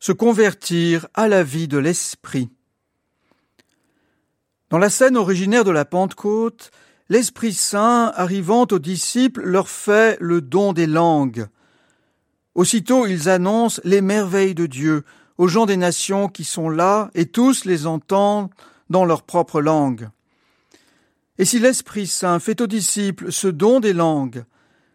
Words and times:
se 0.00 0.12
convertir 0.12 1.06
à 1.14 1.28
la 1.28 1.44
vie 1.44 1.68
de 1.68 1.78
l'Esprit. 1.78 2.50
Dans 4.70 4.78
la 4.78 4.90
scène 4.90 5.16
originaire 5.16 5.64
de 5.64 5.70
la 5.70 5.84
Pentecôte, 5.84 6.70
l'Esprit 7.10 7.52
Saint, 7.52 8.12
arrivant 8.14 8.66
aux 8.70 8.78
disciples, 8.78 9.42
leur 9.42 9.68
fait 9.68 10.16
le 10.20 10.40
don 10.40 10.72
des 10.72 10.86
langues. 10.86 11.46
Aussitôt 12.54 13.06
ils 13.06 13.28
annoncent 13.28 13.80
les 13.84 14.00
merveilles 14.00 14.54
de 14.54 14.66
Dieu 14.66 15.04
aux 15.38 15.48
gens 15.48 15.66
des 15.66 15.76
nations 15.76 16.28
qui 16.28 16.44
sont 16.44 16.68
là, 16.68 17.10
et 17.14 17.26
tous 17.26 17.64
les 17.64 17.86
entendent 17.86 18.50
dans 18.90 19.04
leur 19.04 19.22
propre 19.22 19.60
langue. 19.60 20.08
Et 21.38 21.46
si 21.46 21.58
l'Esprit 21.58 22.06
Saint 22.06 22.38
fait 22.38 22.60
aux 22.60 22.66
disciples 22.66 23.32
ce 23.32 23.48
don 23.48 23.80
des 23.80 23.94
langues, 23.94 24.44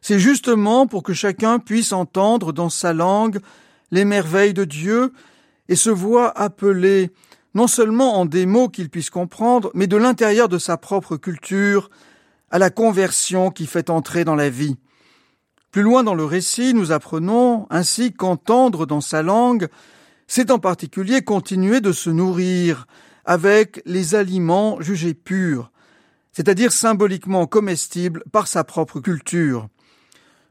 c'est 0.00 0.18
justement 0.18 0.88
pour 0.88 1.04
que 1.04 1.12
chacun 1.12 1.60
puisse 1.60 1.92
entendre 1.92 2.52
dans 2.52 2.70
sa 2.70 2.92
langue 2.92 3.38
les 3.92 4.04
merveilles 4.04 4.54
de 4.54 4.64
Dieu 4.64 5.12
et 5.68 5.76
se 5.76 5.90
voit 5.90 6.36
appelé 6.36 7.12
non 7.54 7.68
seulement 7.68 8.18
en 8.18 8.26
des 8.26 8.46
mots 8.46 8.68
qu'il 8.68 8.88
puisse 8.88 9.10
comprendre, 9.10 9.70
mais 9.74 9.86
de 9.86 9.96
l'intérieur 9.96 10.48
de 10.48 10.58
sa 10.58 10.76
propre 10.76 11.16
culture, 11.16 11.90
à 12.50 12.58
la 12.58 12.70
conversion 12.70 13.50
qui 13.50 13.66
fait 13.66 13.90
entrer 13.90 14.24
dans 14.24 14.34
la 14.34 14.50
vie. 14.50 14.76
Plus 15.70 15.82
loin 15.82 16.02
dans 16.02 16.14
le 16.14 16.24
récit, 16.24 16.74
nous 16.74 16.92
apprenons 16.92 17.66
ainsi 17.70 18.12
qu'entendre 18.12 18.86
dans 18.86 19.00
sa 19.00 19.22
langue, 19.22 19.68
c'est 20.26 20.50
en 20.50 20.58
particulier 20.58 21.22
continuer 21.22 21.80
de 21.80 21.92
se 21.92 22.10
nourrir 22.10 22.86
avec 23.24 23.82
les 23.86 24.14
aliments 24.14 24.80
jugés 24.80 25.14
purs, 25.14 25.70
c'est-à-dire 26.32 26.72
symboliquement 26.72 27.46
comestibles 27.46 28.22
par 28.32 28.48
sa 28.48 28.64
propre 28.64 29.00
culture. 29.00 29.68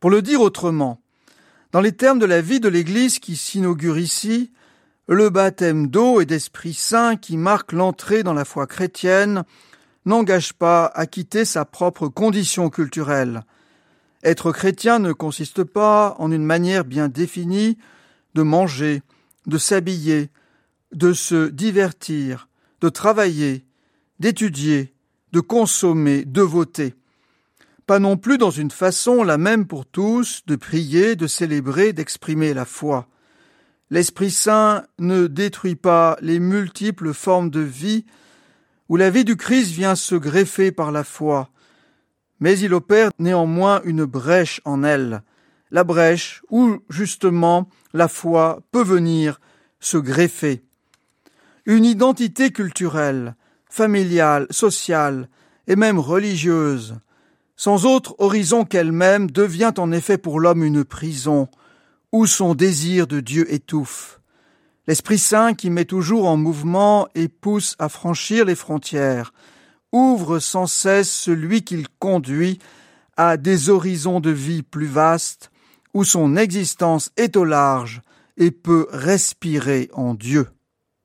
Pour 0.00 0.10
le 0.10 0.22
dire 0.22 0.40
autrement, 0.40 1.00
dans 1.72 1.80
les 1.80 1.92
termes 1.92 2.18
de 2.18 2.26
la 2.26 2.40
vie 2.40 2.60
de 2.60 2.68
l'Église 2.68 3.18
qui 3.18 3.36
s'inaugure 3.36 3.98
ici, 3.98 4.50
le 5.08 5.30
baptême 5.30 5.88
d'eau 5.88 6.20
et 6.20 6.26
d'Esprit 6.26 6.74
Saint 6.74 7.16
qui 7.16 7.36
marque 7.36 7.72
l'entrée 7.72 8.22
dans 8.22 8.34
la 8.34 8.44
foi 8.44 8.66
chrétienne 8.66 9.44
n'engage 10.04 10.52
pas 10.52 10.86
à 10.86 11.06
quitter 11.06 11.44
sa 11.44 11.64
propre 11.64 12.08
condition 12.08 12.70
culturelle. 12.70 13.44
Être 14.22 14.52
chrétien 14.52 14.98
ne 14.98 15.12
consiste 15.12 15.64
pas 15.64 16.16
en 16.18 16.32
une 16.32 16.44
manière 16.44 16.84
bien 16.84 17.08
définie 17.08 17.78
de 18.34 18.42
manger, 18.42 19.02
de 19.46 19.58
s'habiller, 19.58 20.30
de 20.92 21.12
se 21.12 21.48
divertir, 21.48 22.48
de 22.80 22.88
travailler, 22.88 23.64
d'étudier, 24.18 24.94
de 25.32 25.40
consommer, 25.40 26.24
de 26.24 26.42
voter. 26.42 26.94
Pas 27.86 28.00
non 28.00 28.16
plus 28.16 28.36
dans 28.36 28.50
une 28.50 28.72
façon 28.72 29.22
la 29.22 29.38
même 29.38 29.66
pour 29.66 29.86
tous 29.86 30.42
de 30.46 30.56
prier, 30.56 31.14
de 31.14 31.28
célébrer, 31.28 31.92
d'exprimer 31.92 32.52
la 32.52 32.64
foi. 32.64 33.06
L'Esprit 33.90 34.32
Saint 34.32 34.84
ne 34.98 35.28
détruit 35.28 35.76
pas 35.76 36.16
les 36.20 36.40
multiples 36.40 37.14
formes 37.14 37.50
de 37.50 37.60
vie 37.60 38.04
où 38.88 38.96
la 38.96 39.10
vie 39.10 39.24
du 39.24 39.36
Christ 39.36 39.70
vient 39.70 39.94
se 39.94 40.16
greffer 40.16 40.72
par 40.72 40.90
la 40.90 41.04
foi, 41.04 41.50
mais 42.40 42.58
il 42.58 42.74
opère 42.74 43.10
néanmoins 43.20 43.80
une 43.84 44.04
brèche 44.04 44.60
en 44.64 44.82
elle, 44.82 45.22
la 45.70 45.84
brèche 45.84 46.42
où 46.50 46.78
justement 46.90 47.68
la 47.92 48.08
foi 48.08 48.60
peut 48.72 48.82
venir 48.82 49.40
se 49.78 49.96
greffer. 49.96 50.64
Une 51.66 51.84
identité 51.84 52.50
culturelle, 52.50 53.36
familiale, 53.68 54.48
sociale 54.50 55.28
et 55.68 55.76
même 55.76 56.00
religieuse, 56.00 56.96
sans 57.56 57.86
autre 57.86 58.14
horizon 58.18 58.64
qu'elle-même, 58.64 59.30
devient 59.30 59.72
en 59.78 59.90
effet 59.92 60.18
pour 60.18 60.40
l'homme 60.40 60.62
une 60.62 60.84
prison, 60.84 61.48
où 62.12 62.26
son 62.26 62.54
désir 62.54 63.06
de 63.06 63.20
Dieu 63.20 63.52
étouffe. 63.52 64.20
L'Esprit 64.86 65.18
Saint 65.18 65.54
qui 65.54 65.70
met 65.70 65.84
toujours 65.84 66.28
en 66.28 66.36
mouvement 66.36 67.08
et 67.14 67.28
pousse 67.28 67.74
à 67.78 67.88
franchir 67.88 68.44
les 68.44 68.54
frontières, 68.54 69.32
ouvre 69.90 70.38
sans 70.38 70.66
cesse 70.66 71.10
celui 71.10 71.62
qu'il 71.62 71.88
conduit 71.98 72.58
à 73.16 73.36
des 73.36 73.70
horizons 73.70 74.20
de 74.20 74.30
vie 74.30 74.62
plus 74.62 74.86
vastes, 74.86 75.50
où 75.94 76.04
son 76.04 76.36
existence 76.36 77.10
est 77.16 77.36
au 77.36 77.44
large 77.44 78.02
et 78.36 78.50
peut 78.50 78.86
respirer 78.90 79.88
en 79.94 80.14
Dieu. 80.14 80.46